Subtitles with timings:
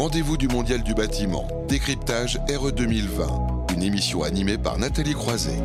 [0.00, 5.60] Rendez-vous du Mondial du bâtiment, décryptage RE 2020, une émission animée par Nathalie Croiset.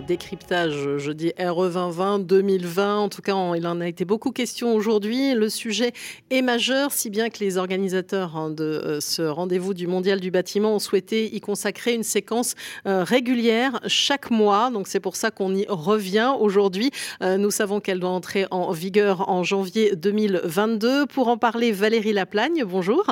[0.00, 2.98] Décryptage, je dis RE 2020, 2020.
[2.98, 5.34] En tout cas, il en a été beaucoup question aujourd'hui.
[5.34, 5.92] Le sujet
[6.30, 10.30] est majeur, si bien que les organisateurs hein, de euh, ce rendez-vous du Mondial du
[10.30, 12.54] bâtiment ont souhaité y consacrer une séquence
[12.86, 14.70] euh, régulière chaque mois.
[14.70, 16.90] Donc c'est pour ça qu'on y revient aujourd'hui.
[17.22, 21.06] Euh, nous savons qu'elle doit entrer en vigueur en janvier 2022.
[21.06, 23.04] Pour en parler, Valérie Laplagne, bonjour.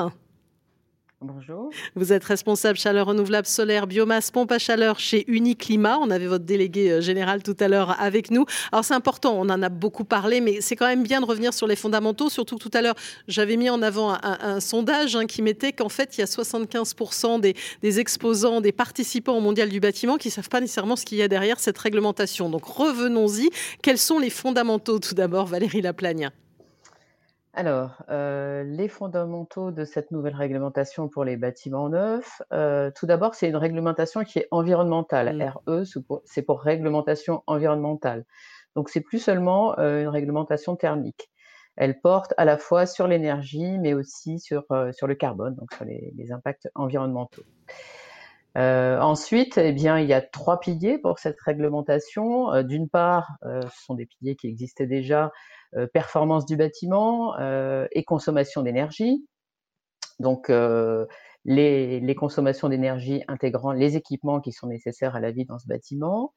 [1.25, 1.71] Bonjour.
[1.95, 5.99] Vous êtes responsable chaleur renouvelable solaire, biomasse, pompe à chaleur chez Uniclimat.
[6.01, 8.45] On avait votre délégué euh, général tout à l'heure avec nous.
[8.73, 11.55] Alors c'est important, on en a beaucoup parlé, mais c'est quand même bien de revenir
[11.55, 12.29] sur les fondamentaux.
[12.29, 12.97] Surtout tout à l'heure,
[13.29, 17.41] j'avais mis en avant un, sondage hein, qui mettait qu'en fait, il y a 75%
[17.41, 21.05] des, des, exposants, des participants au Mondial du bâtiment qui ne savent pas nécessairement ce
[21.05, 22.51] qu'il y a derrière cette réglementation.
[22.51, 23.49] Donc revenons-y.
[23.81, 26.31] Quels sont les fondamentaux tout d'abord, Valérie Laplagne?
[27.55, 33.35] Alors, euh, les fondamentaux de cette nouvelle réglementation pour les bâtiments neufs, euh, tout d'abord,
[33.35, 35.37] c'est une réglementation qui est environnementale.
[35.37, 35.53] Mmh.
[35.67, 35.85] RE,
[36.25, 38.25] c'est pour, réglementation environnementale.
[38.75, 41.31] Donc, c'est plus seulement euh, une réglementation thermique.
[41.77, 45.85] Elle porte à la fois sur l'énergie, mais aussi sur, sur le carbone, donc sur
[45.85, 47.45] les, les impacts environnementaux.
[48.57, 52.63] ensuite, eh bien, il y a trois piliers pour cette réglementation.
[52.63, 55.33] D'une part, ce sont des piliers qui existaient déjà,
[55.93, 59.25] performance du bâtiment euh, et consommation d'énergie.
[60.23, 61.07] Donc, euh,
[61.45, 65.67] les, les, consommations d'énergie intégrant les équipements qui sont nécessaires à la vie dans ce
[65.67, 66.33] bâtiment.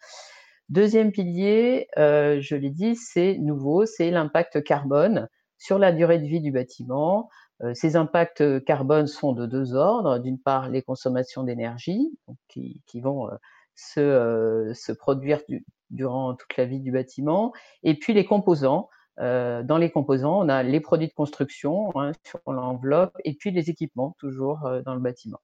[0.70, 5.28] Deuxième pilier, euh, je l'ai dit, c'est nouveau, c'est l'impact carbone
[5.60, 7.30] sur la durée de vie du bâtiment.
[7.62, 10.18] Euh, ces impacts carbone sont de deux ordres.
[10.18, 13.30] D'une part, les consommations d'énergie, qui, qui, vont
[13.76, 19.64] se, se, produire du, durant toute la vie du bâtiment, et puis les composants, euh,
[19.64, 23.70] dans les composants, on a les produits de construction hein, sur l'enveloppe et puis les
[23.70, 25.40] équipements toujours euh, dans le bâtiment.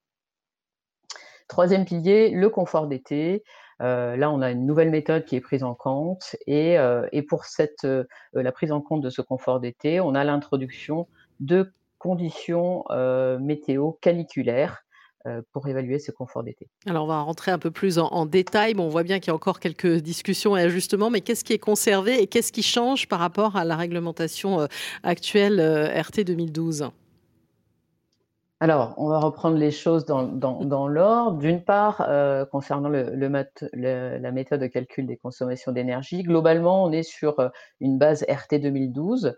[1.47, 3.43] Troisième pilier, le confort d'été.
[3.81, 6.77] Euh, là, on a une nouvelle méthode qui est prise en compte et,
[7.27, 7.43] pour
[8.33, 11.08] la prise en compte de ce confort d'été, on a l'introduction
[11.39, 12.86] de conditions
[13.39, 14.83] météo caniculaires
[15.52, 16.67] pour évaluer ce confort d'été.
[16.86, 18.73] Alors on va rentrer un peu plus en, détail.
[18.73, 21.54] Bon, on voit bien qu'il y a encore quelques discussions et ajustements, mais qu'est-ce qui
[21.54, 24.67] est conservé et qu'est-ce qui change par rapport à la réglementation euh,
[25.04, 26.89] actuelle euh, RT 2012
[28.64, 31.39] alors, on va reprendre les choses dans, dans, l'ordre.
[31.39, 32.08] D'une part,
[32.52, 33.10] concernant le,
[33.73, 37.37] la méthode de calcul des consommations d'énergie, globalement, on est sur
[37.80, 39.36] une base RT 2012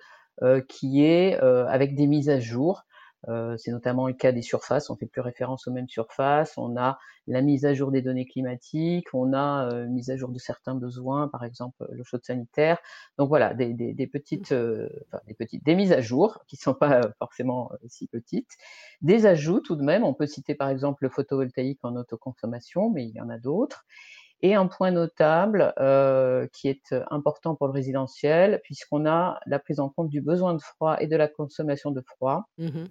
[0.68, 2.84] qui est avec des mises à jour
[3.30, 4.90] euh, c'est notamment le cas des surfaces.
[4.90, 6.58] On fait plus référence aux mêmes surfaces.
[6.58, 6.98] On a
[7.28, 9.08] la mise à jour des données climatiques.
[9.14, 12.80] On a euh, mise à jour de certains besoins, par exemple le chaud sanitaire.
[13.18, 16.58] Donc voilà, des, des, des petites, euh, enfin, des petites, des mises à jour qui
[16.58, 18.52] sont pas forcément si petites.
[19.02, 20.04] Des ajouts tout de même.
[20.04, 23.86] On peut citer par exemple le photovoltaïque en autoconsommation, mais il y en a d'autres.
[24.42, 29.80] Et un point notable euh, qui est important pour le résidentiel, puisqu'on a la prise
[29.80, 32.44] en compte du besoin de froid et de la consommation de froid.
[32.58, 32.84] Mmh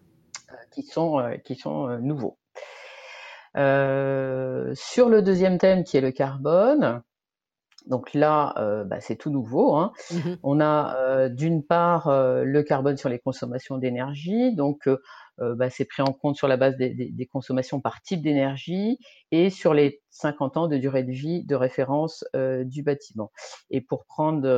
[0.73, 2.39] qui sont, euh, qui sont euh, nouveaux.
[3.57, 7.03] Euh, sur le deuxième thème qui est le carbone,
[7.87, 8.55] donc là,
[8.87, 9.75] bah, c'est tout nouveau.
[9.75, 9.93] Hein.
[10.13, 14.89] Mmh On a d'une part le carbone sur les consommations d'énergie, donc
[15.37, 18.99] bah, c'est pris en compte sur la base des, des consommations par type d'énergie
[19.33, 23.33] et sur les 50 ans de durée de vie de référence du bâtiment.
[23.69, 24.49] Et pour prendre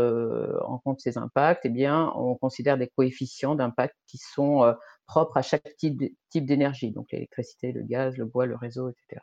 [0.67, 4.75] en compte ces impacts, eh bien, on considère des coefficients d'impact qui sont
[5.07, 9.21] propre à chaque type d'énergie, donc l'électricité, le gaz, le bois, le réseau, etc.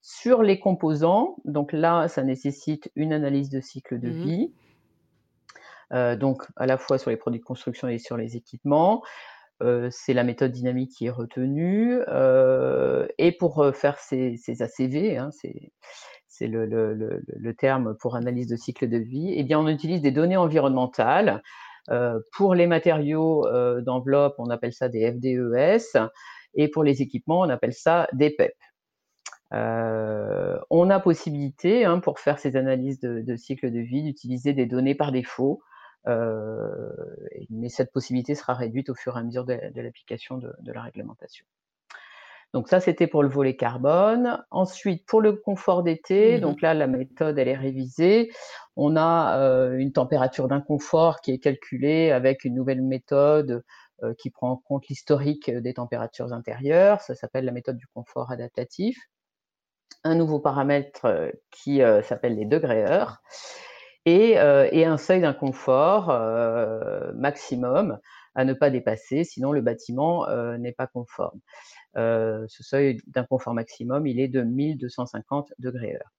[0.00, 4.52] Sur les composants, donc là, ça nécessite une analyse de cycle de mmh vie,
[5.92, 9.02] euh, donc à la fois sur les produits de construction et sur les équipements.
[9.62, 12.00] Euh, c'est la méthode dynamique qui est retenue.
[12.08, 15.30] Euh, et pour faire ces, ACV, hein,
[16.26, 20.10] c'est le, le, terme pour analyse de cycle de vie, eh bien, on utilise des
[20.10, 21.42] données environnementales
[22.32, 26.08] pour les matériaux euh, d'enveloppe, on appelle ça des FDES,
[26.54, 28.54] et pour les équipements, on appelle ça des PEP.
[29.52, 34.66] Euh, on a possibilité, hein, pour faire ces analyses de, cycle de vie, d'utiliser des
[34.66, 35.62] données par défaut,
[36.06, 41.44] mais cette possibilité sera réduite au fur et à mesure de, l'application de, la réglementation.
[42.52, 44.44] Donc ça, c'était pour le volet carbone.
[44.50, 48.30] Ensuite, pour le confort d'été, mmh donc là, la méthode, elle est révisée.
[48.76, 53.62] On a euh, une température d'inconfort qui est calculée avec une nouvelle méthode
[54.02, 57.00] euh, qui prend en compte l'historique des températures intérieures.
[57.00, 58.98] Ça s'appelle la méthode du confort adaptatif.
[60.04, 63.22] Un nouveau paramètre euh, qui s'appelle les degrés heures.
[64.04, 66.08] et, un seuil d'inconfort
[67.14, 67.98] maximum
[68.34, 70.26] à ne pas dépasser, sinon le bâtiment
[70.58, 71.38] n'est pas conforme.
[71.94, 76.10] Ce seuil d'inconfort maximum, il est de 1250 degrés heure.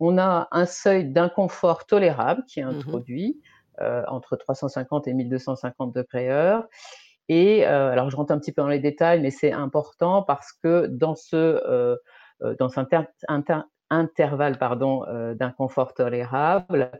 [0.00, 3.40] On a un seuil d'inconfort tolérable qui est mmh introduit
[3.80, 6.66] entre 350 et 1250 degrés heure.
[7.28, 10.86] Et alors je rentre un petit peu dans les détails, mais c'est important parce que
[10.86, 11.98] dans ce
[12.58, 12.88] dans cet
[13.90, 16.90] intervalle pardon d'inconfort tolérable,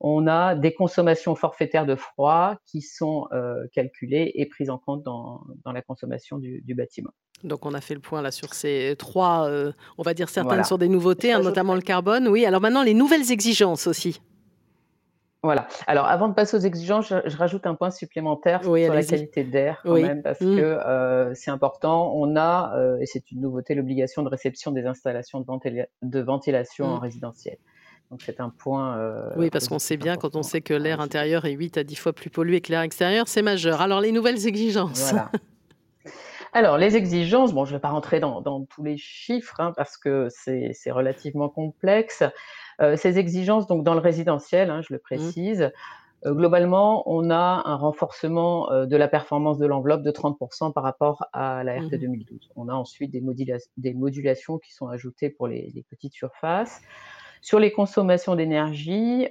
[0.00, 3.28] on a des consommations forfaitaires de froid qui sont
[3.72, 7.10] calculées et prises en compte dans, la consommation du, bâtiment.
[7.44, 9.50] Donc on a fait le point là sur ces trois,
[9.98, 12.28] on va dire certaines sur des nouveautés, hein, notamment le carbone.
[12.28, 14.20] Oui, alors maintenant les nouvelles exigences aussi.
[15.42, 15.68] Voilà.
[15.86, 19.80] Alors, avant de passer aux exigences, je, rajoute un point supplémentaire sur la qualité d'air,
[19.82, 20.56] quand même, parce mmh.
[20.56, 22.12] que euh, c'est important.
[22.14, 26.96] On a, euh, et c'est une nouveauté, l'obligation de réception des installations de, ventilation en
[26.96, 27.00] mmh.
[27.00, 27.56] résidentiel.
[28.10, 28.98] Donc, c'est un point.
[28.98, 31.84] Euh, oui, parce qu'on sait bien, quand on sait que l'air intérieur est 8 à
[31.84, 33.80] 10 fois plus pollué que l'air extérieur, c'est majeur.
[33.80, 35.10] Alors, les nouvelles exigences.
[35.10, 35.30] Voilà.
[36.52, 39.96] Alors, les exigences, bon, je ne vais pas rentrer dans, tous les chiffres hein, parce
[39.96, 42.24] que c'est relativement complexe.
[42.80, 45.02] Euh, ces exigences, donc dans le résidentiel, hein, je le mmh.
[45.02, 45.70] précise,
[46.26, 50.82] euh, globalement, on a un renforcement euh, de la performance de l'enveloppe de 30% par
[50.82, 52.38] rapport à la RT 2012.
[52.38, 53.22] Mmh on a ensuite des,
[53.78, 56.82] des modulations qui sont ajoutées pour les, petites surfaces.
[57.40, 59.28] Sur les consommations d'énergie,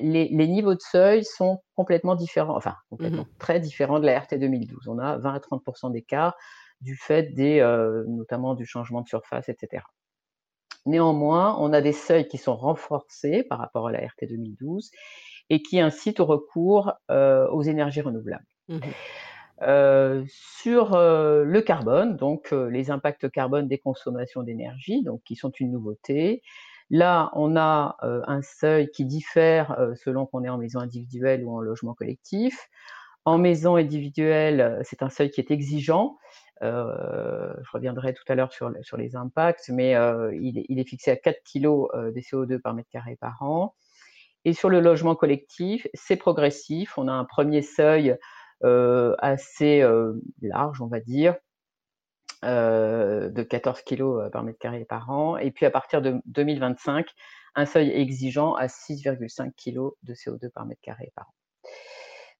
[0.00, 4.38] les, niveaux de seuil sont complètement différents, enfin complètement mmh très différents de la RT
[4.38, 4.88] 2012.
[4.88, 6.36] On a 20 à 30% d'écart
[6.80, 7.60] du fait des,
[8.08, 9.84] notamment du changement de surface, etc.
[10.86, 14.90] Néanmoins, on a des seuils qui sont renforcés par rapport à la RT 2012
[15.50, 18.46] et qui incitent au recours euh, aux énergies renouvelables.
[18.68, 18.80] Mmh
[19.62, 25.48] euh, sur euh, le carbone, donc les impacts carbone des consommations d'énergie, donc qui sont
[25.48, 26.42] une nouveauté.
[26.90, 31.60] Là, on a un seuil qui diffère selon qu'on est en maison individuelle ou en
[31.60, 32.68] logement collectif.
[33.24, 36.16] En maison individuelle, c'est un seuil qui est exigeant
[36.62, 40.88] euh, je reviendrai tout à l'heure sur, les impacts, mais euh, il, est, il, est,
[40.88, 43.74] fixé à 4 kg de CO2 par mètre carré par an.
[44.44, 46.96] Et sur le logement collectif, c'est progressif.
[46.98, 48.16] On a un premier seuil
[48.64, 49.84] euh, assez
[50.40, 51.36] large, on va dire,
[52.42, 55.36] de 14 kg par mètre carré par an.
[55.36, 57.06] Et puis à partir de 2025,
[57.54, 61.32] un seuil exigeant à 6,5 kg de CO2 par mètre carré par an.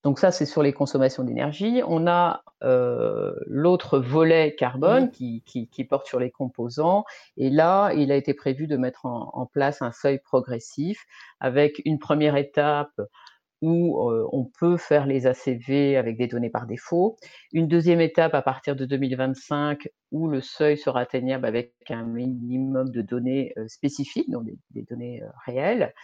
[0.06, 1.82] Donc ça, c'est sur les consommations d'énergie.
[1.84, 5.42] On a euh, l'autre volet carbone qui,
[5.88, 7.04] porte sur les composants.
[7.36, 11.06] Et là, il a été prévu de mettre en, place un seuil progressif
[11.40, 13.00] avec une première étape
[13.62, 17.16] où euh, on peut faire les ACV avec des données par défaut.
[17.52, 22.90] Une deuxième étape à partir de 2025 où le seuil sera atteignable avec un minimum
[22.90, 25.94] de données euh, spécifiques, donc des données réelles.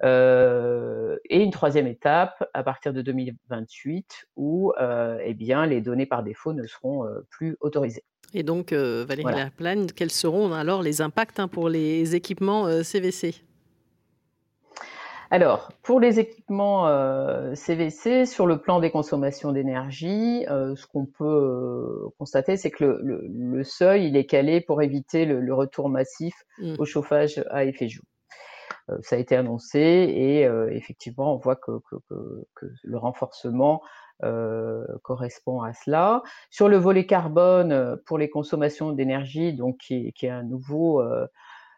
[0.00, 6.52] Et une troisième étape à partir de 2028 où eh bien, les données par défaut
[6.52, 8.04] ne seront plus autorisées.
[8.32, 9.44] Et donc, Valérie voilà.
[9.44, 13.42] Laplane, quels seront alors les impacts hein, pour les équipements CVC
[15.30, 16.86] alors, pour les équipements
[17.54, 24.06] CVC, sur le plan des consommations d'énergie, ce qu'on peut constater, c'est que le, seuil,
[24.08, 26.76] il est calé pour éviter le, retour massif mmh.
[26.78, 28.04] au chauffage à effet jour.
[28.90, 31.72] Euh, ça a été annoncé et euh, effectivement, on voit que,
[32.82, 33.82] le renforcement
[34.24, 36.22] euh, correspond à cela.
[36.50, 41.02] Sur le volet carbone, pour les consommations d'énergie, donc qui, est un nouveau,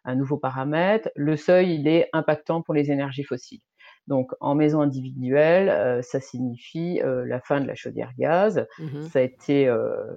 [0.05, 3.61] un nouveau paramètre, le seuil il est impactant pour les énergies fossiles.
[4.07, 8.67] Donc en maison individuelle, ça signifie la fin de la chaudière gaz.
[8.79, 9.73] Mmh ça a été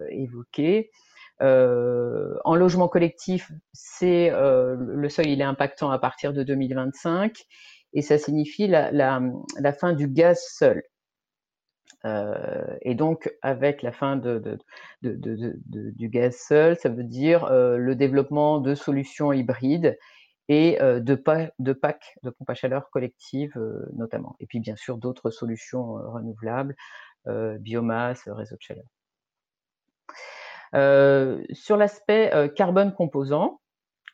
[0.10, 0.90] évoqué.
[1.42, 7.38] Euh, en logement collectif, c'est euh, le seuil il est impactant à partir de 2025
[7.94, 9.22] et ça signifie la,
[9.80, 10.84] fin du gaz seul.
[12.06, 14.60] Euh, et donc, avec la fin de,
[15.02, 19.98] du gaz seul, ça veut dire le développement de solutions hybrides
[20.50, 23.54] et de, de packs de pompe à chaleur collective
[23.94, 24.36] notamment.
[24.40, 26.76] Et puis, bien sûr, d'autres solutions renouvelables,
[27.60, 28.86] biomasse, réseau de chaleur.
[31.54, 33.62] Sur l'aspect carbone composant,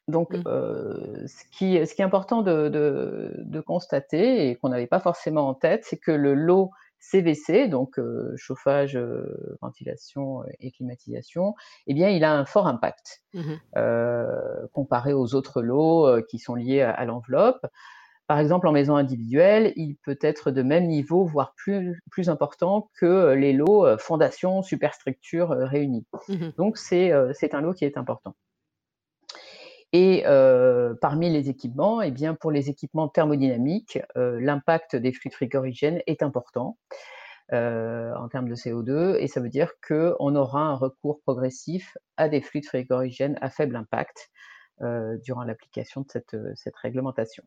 [0.10, 0.44] donc, mmh.
[0.48, 5.54] euh, ce, qui, ce, qui, est important de, constater et qu'on n'avait pas forcément en
[5.54, 8.00] tête, c'est que le lot CVC, donc
[8.36, 9.00] chauffage,
[9.62, 11.56] ventilation et climatisation,
[11.88, 13.54] eh bien, il a un fort impact mmh
[14.74, 17.66] comparé aux autres lots qui sont liés à l'enveloppe.
[18.28, 22.92] Par exemple, en maison individuelle, il peut être de même niveau, voire plus, plus important
[23.00, 26.06] que les lots fondation, superstructure réunis.
[26.28, 28.36] Mmh Donc, c'est un lot qui est important.
[29.92, 30.24] Et
[31.02, 36.78] parmi les équipements, eh bien, pour les équipements thermodynamiques, l'impact des fluides frigorigènes est important.
[37.52, 42.42] en termes de CO2, et ça veut dire qu'on aura un recours progressif à des
[42.42, 44.30] fluides frigorigènes à faible impact
[45.24, 47.44] durant l'application de cette, cette réglementation.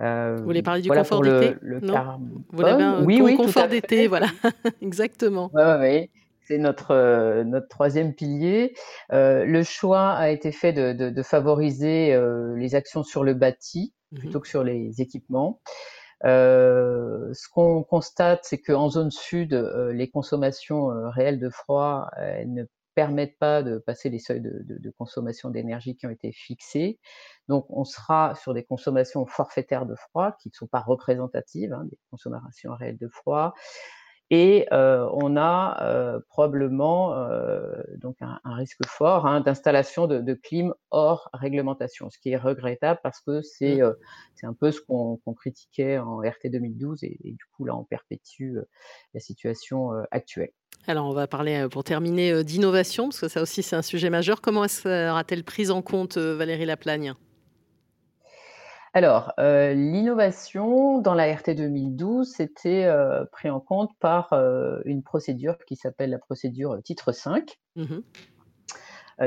[0.00, 1.56] Vous voulez parler du confort d'été?
[1.60, 4.28] Vous l'avez un oui, confort d'été, voilà,
[4.80, 5.50] exactement.
[5.52, 6.10] Oui, oui,
[6.48, 8.74] c'est notre, euh, notre troisième pilier.
[9.12, 14.18] Euh, le choix a été fait de, favoriser euh, les actions sur le bâti mmh
[14.18, 15.60] plutôt que sur les équipements.
[16.24, 19.52] ce qu'on constate, c'est qu'en zone sud,
[19.92, 22.08] les consommations réelles de froid
[22.46, 22.64] ne
[22.94, 26.98] permettent pas de passer les seuils de, de consommation d'énergie qui ont été fixés.
[27.48, 31.84] Donc, on sera sur des consommations forfaitaires de froid qui ne sont pas représentatives hein,
[31.90, 33.52] des consommations réelles de froid.
[34.30, 37.14] Et on a probablement
[37.96, 43.00] donc un, risque fort hein, d'installation de, de, clim hors réglementation, ce qui est regrettable
[43.02, 43.94] parce que c'est mmh.
[44.34, 48.56] c'est un peu ce qu'on critiquait en RT 2012 et, du coup là on perpétue
[49.14, 50.50] la situation actuelle.
[50.86, 54.40] Alors, on va parler pour terminer d'innovation, parce que ça aussi c'est un sujet majeur.
[54.40, 57.14] Comment sera-t-elle prise en compte, Valérie Laplagne?
[58.94, 65.02] Alors, euh, l'innovation dans la RT 2012, c'était euh, pris en compte par euh, une
[65.02, 67.98] procédure qui s'appelle la procédure titre 5, mmh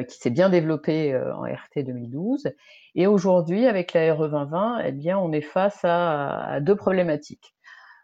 [0.07, 2.53] qui s'est bien développée en RT 2012.
[2.95, 7.53] Et aujourd'hui, avec la RE 2020, eh bien, on est face à, deux problématiques.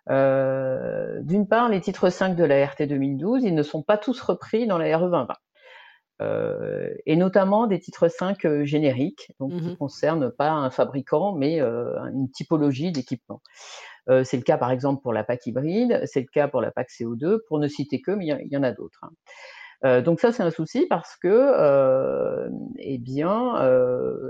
[0.10, 4.68] D'une part, les titres 5 de la RT 2012, ils ne sont pas tous repris
[4.68, 5.28] dans la RE 2020.
[6.22, 10.72] Euh, et notamment des titres 5 euh, génériques, donc qui ne mmh concernent pas un
[10.72, 13.42] fabricant, mais euh, une typologie d'équipement.
[14.08, 16.90] c'est le cas par exemple pour la PAC hybride, c'est le cas pour la PAC
[16.90, 19.04] CO2, pour ne citer que, mais il y, en a d'autres.
[19.84, 20.02] Hein.
[20.02, 23.56] donc ça c'est un souci parce que eh bien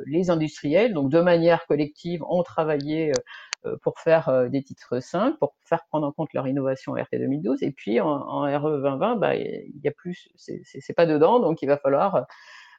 [0.08, 3.12] les industriels donc de manière collective ont travaillé
[3.81, 7.63] pour faire euh, des titres simples, pour faire prendre en compte leur innovation RT 2012.
[7.63, 11.67] Et puis en, RE 2020, bah, il y a plus, c'est pas dedans, donc il
[11.67, 12.25] va falloir,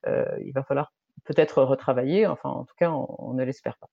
[0.07, 0.92] euh, il va falloir
[1.25, 2.26] peut-être retravailler.
[2.26, 3.88] Enfin, en tout cas, on, ne l'espère pas.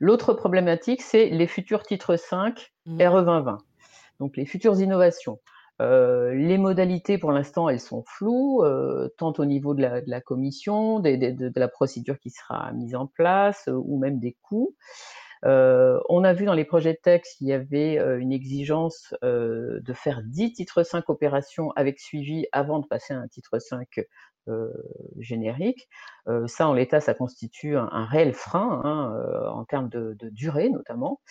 [0.00, 3.02] L'autre problématique, c'est les futurs titres 5 mmh.
[3.02, 3.58] RE 2020.
[4.20, 5.40] Donc les futures innovations.
[5.80, 8.64] les modalités, pour l'instant, elles sont floues,
[9.18, 13.98] tant au niveau de la, commission, de, la procédure qui sera mise en place, ou
[13.98, 14.74] même des coûts.
[15.44, 19.14] Euh, on a vu dans les projets de texte qu'il y avait euh, une exigence
[19.22, 23.58] euh, de faire 10 titres 5 opérations avec suivi avant de passer à un titre
[23.58, 24.00] 5
[25.20, 25.88] générique.
[26.48, 31.22] ça, en l'état, ça constitue un, réel frein hein, en termes de, durée notamment.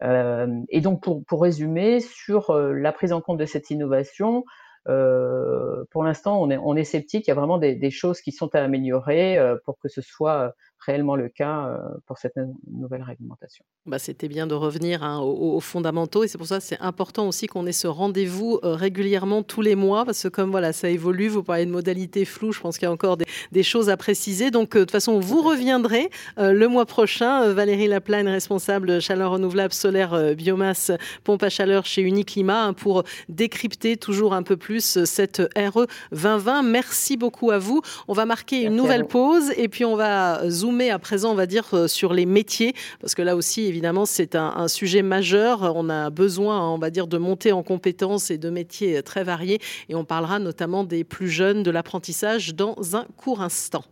[0.00, 4.44] et donc, pour, résumer, sur la prise en compte de cette innovation,
[4.86, 7.26] pour l'instant, on est, sceptique.
[7.26, 10.54] Il y a vraiment des, choses qui sont à améliorer pour que ce soit
[10.84, 12.38] réellement le cas euh, pour cette
[12.70, 13.64] nouvelle réglementation.
[13.86, 17.28] Bah, C'était bien de revenir hein, aux, fondamentaux et c'est pour ça que c'est important
[17.28, 20.88] aussi qu'on ait ce rendez-vous euh, régulièrement tous les mois parce que comme voilà, ça
[20.88, 23.96] évolue, vous parlez de modalités floues, je pense qu'il y a encore des, choses à
[23.96, 24.50] préciser.
[24.50, 27.52] Donc euh, de toute façon, vous reviendrez le mois prochain.
[27.52, 30.92] Valérie Laplagne, responsable chaleur renouvelable solaire biomasse
[31.24, 36.62] pompe à chaleur chez Uniclimat hein, pour décrypter toujours un peu plus cette RE 2020.
[36.62, 37.82] Merci beaucoup à vous.
[38.06, 41.34] On va marquer une nouvelle pause et puis on va zoomer mais à présent, on
[41.34, 45.72] va dire, euh, sur les métiers, parce que là aussi, évidemment, c'est un, sujet majeur.
[45.74, 49.60] On a besoin, on va dire, de monter en compétences et de métiers très variés.
[49.88, 53.84] Et on parlera notamment des plus jeunes, de l'apprentissage dans un court instant.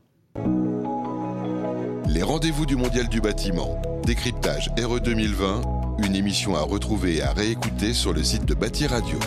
[2.09, 3.81] Les rendez-vous du Mondial du bâtiment.
[4.05, 5.63] Décryptage RE 2020,
[6.05, 9.19] une émission à retrouver et à réécouter sur le site de Bâti Radio.